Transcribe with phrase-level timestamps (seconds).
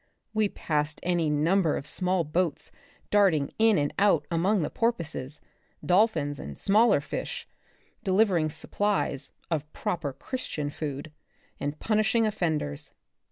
[0.33, 2.71] We passed any number of small boats
[3.11, 5.39] darting in and out among the porpoises,
[5.85, 7.47] dolphins and smaller fish,
[8.03, 11.11] delivering supplies (of proper Christian food)
[11.59, 12.89] and punishing offend ers.